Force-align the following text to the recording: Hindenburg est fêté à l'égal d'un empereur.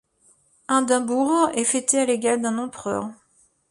Hindenburg 0.67 1.51
est 1.53 1.63
fêté 1.63 1.99
à 1.99 2.05
l'égal 2.05 2.41
d'un 2.41 2.57
empereur. 2.57 3.11